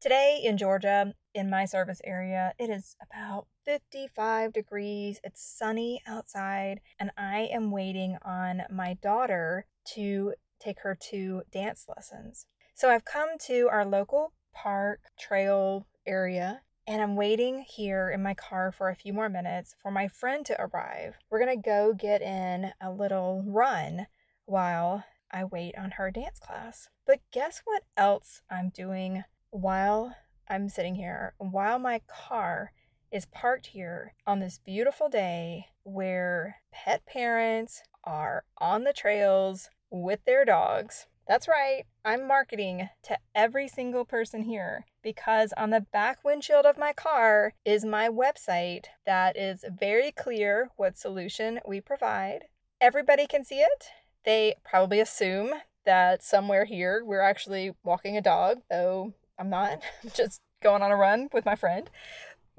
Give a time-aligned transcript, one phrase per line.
[0.00, 5.18] Today in Georgia, in my service area, it is about 55 degrees.
[5.24, 11.86] It's sunny outside, and I am waiting on my daughter to take her to dance
[11.88, 12.46] lessons.
[12.76, 18.34] So I've come to our local park trail area and I'm waiting here in my
[18.34, 21.16] car for a few more minutes for my friend to arrive.
[21.28, 24.06] We're to go get in a little run
[24.46, 26.88] while I wait on her dance class.
[27.04, 30.14] But guess what else I'm doing while
[30.48, 32.72] I'm sitting here, while my car
[33.10, 40.20] is parked here on this beautiful day where pet parents are on the trails with
[40.26, 41.06] their dogs.
[41.26, 46.78] That's right, I'm marketing to every single person here because on the back windshield of
[46.78, 52.44] my car is my website that is very clear what solution we provide.
[52.80, 53.84] Everybody can see it.
[54.24, 55.52] They probably assume
[55.84, 60.90] that somewhere here we're actually walking a dog, though I'm not, I'm just going on
[60.90, 61.90] a run with my friend.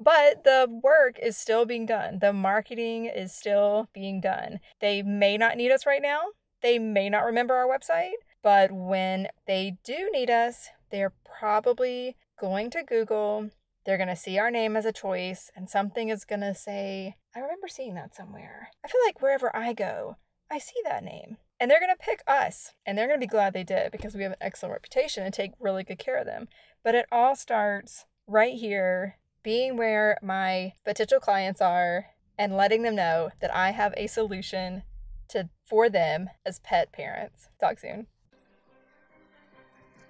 [0.02, 2.20] But the work is still being done.
[2.20, 4.60] The marketing is still being done.
[4.80, 6.20] They may not need us right now.
[6.62, 12.70] They may not remember our website, but when they do need us, they're probably going
[12.70, 13.50] to Google.
[13.84, 17.16] They're going to see our name as a choice, and something is going to say,
[17.34, 18.70] I remember seeing that somewhere.
[18.84, 20.16] I feel like wherever I go,
[20.50, 21.38] I see that name.
[21.60, 24.14] And they're going to pick us, and they're going to be glad they did because
[24.14, 26.48] we have an excellent reputation and take really good care of them.
[26.82, 32.06] But it all starts right here, being where my potential clients are
[32.38, 34.84] and letting them know that I have a solution
[35.28, 37.48] to for them as pet parents.
[37.60, 38.06] Talk soon.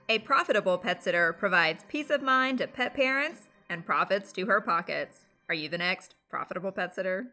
[0.09, 4.61] A profitable pet sitter provides peace of mind to pet parents and profits to her
[4.61, 5.21] pockets.
[5.49, 7.29] Are you the next profitable pet sitter?